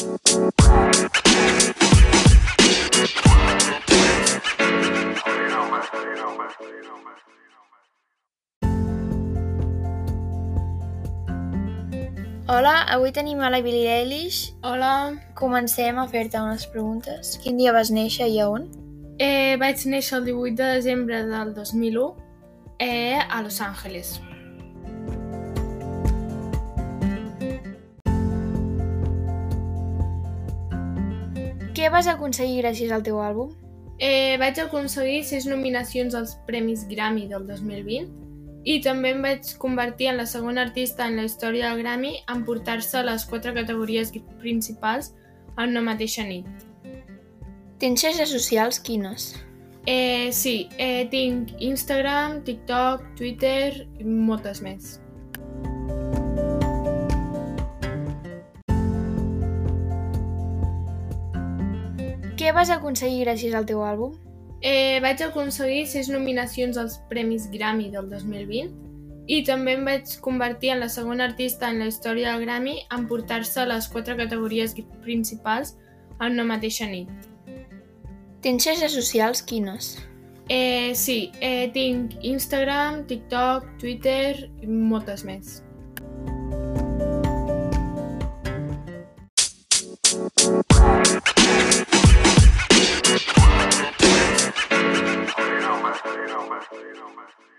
Hola, 0.00 0.12
avui 12.88 13.12
tenim 13.12 13.40
a 13.40 13.50
la 13.50 13.60
Billie 13.60 13.92
Eilish. 13.92 14.54
Hola, 14.62 15.12
Comencem 15.36 15.98
a 16.00 16.08
fer-te 16.08 16.40
unes 16.40 16.64
preguntes. 16.72 17.36
Quin 17.44 17.60
dia 17.60 17.76
vas 17.76 17.92
néixer 17.92 18.32
i 18.32 18.40
a 18.40 18.48
on? 18.48 18.70
eh, 19.20 19.56
vaig 19.60 19.84
néixer 19.84 20.16
el 20.16 20.24
18 20.24 20.56
de 20.56 20.72
desembre 20.80 21.26
del 21.28 21.52
2001 21.52 22.16
eh, 22.78 23.18
a 23.20 23.42
Los 23.42 23.60
Angeles. 23.60 24.20
Què 31.80 31.88
vas 31.88 32.04
aconseguir 32.12 32.58
gràcies 32.60 32.90
al 32.92 33.00
teu 33.00 33.22
àlbum? 33.24 33.54
Eh, 34.04 34.36
vaig 34.36 34.58
aconseguir 34.60 35.22
6 35.24 35.46
nominacions 35.48 36.12
als 36.18 36.34
Premis 36.44 36.82
Grammy 36.90 37.22
del 37.30 37.46
2020 37.48 38.10
i 38.68 38.74
també 38.84 39.14
em 39.14 39.22
vaig 39.24 39.48
convertir 39.62 40.10
en 40.10 40.20
la 40.20 40.26
segona 40.28 40.66
artista 40.66 41.06
en 41.08 41.16
la 41.16 41.24
història 41.24 41.70
del 41.70 41.80
Grammy 41.80 42.12
en 42.34 42.44
portar-se 42.44 42.98
a 43.00 43.04
les 43.08 43.24
quatre 43.24 43.54
categories 43.56 44.12
principals 44.42 45.14
en 45.56 45.72
una 45.72 45.86
mateixa 45.88 46.28
nit. 46.28 46.44
Tens 47.80 48.04
xarxes 48.04 48.36
socials 48.36 48.76
quines? 48.84 49.30
Eh, 49.88 50.28
sí, 50.36 50.68
eh, 50.76 51.08
tinc 51.08 51.56
Instagram, 51.64 52.42
TikTok, 52.44 53.08
Twitter 53.16 53.86
i 53.96 54.04
moltes 54.04 54.60
més. 54.60 54.98
Què 62.40 62.54
vas 62.56 62.70
aconseguir 62.72 63.26
gràcies 63.26 63.52
al 63.52 63.66
teu 63.68 63.82
àlbum? 63.84 64.14
Eh, 64.64 64.96
vaig 65.04 65.20
aconseguir 65.20 65.82
6 65.90 66.08
nominacions 66.08 66.78
als 66.80 66.94
Premis 67.10 67.50
Grammy 67.52 67.90
del 67.92 68.08
2020 68.08 68.70
i 69.28 69.42
també 69.44 69.74
em 69.76 69.84
vaig 69.84 70.14
convertir 70.24 70.70
en 70.72 70.80
la 70.80 70.88
segona 70.88 71.26
artista 71.28 71.68
en 71.68 71.82
la 71.84 71.90
història 71.92 72.32
del 72.32 72.46
Grammy 72.46 72.78
en 72.96 73.04
portar-se 73.12 73.60
a 73.60 73.66
les 73.68 73.90
quatre 73.92 74.16
categories 74.16 74.72
principals 75.04 75.74
en 76.16 76.32
una 76.32 76.48
mateixa 76.54 76.88
nit. 76.88 77.12
Tens 78.40 78.64
xarxes 78.64 78.96
socials 78.96 79.44
quines? 79.44 79.98
Eh, 80.48 80.96
sí, 80.96 81.18
eh, 81.44 81.68
tinc 81.76 82.16
Instagram, 82.24 83.04
TikTok, 83.04 83.68
Twitter 83.84 84.48
i 84.64 84.66
moltes 84.94 85.28
més. 85.28 85.58
don't 96.40 96.50
matter. 96.50 96.90
It 96.90 96.96
don't. 96.96 97.49